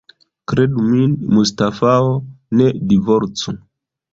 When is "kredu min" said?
0.51-1.11